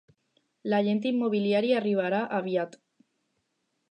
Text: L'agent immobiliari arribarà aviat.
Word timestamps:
L'agent 0.73 1.01
immobiliari 1.09 1.69
arribarà 1.81 2.21
aviat. 2.39 2.75